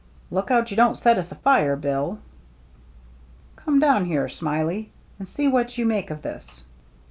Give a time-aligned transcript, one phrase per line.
[0.31, 1.75] "Look out you don't set us afire.
[1.75, 2.17] Bill.""
[3.55, 4.27] Come down here.
[4.27, 4.89] Smiley,
[5.19, 6.63] and see what you make of this."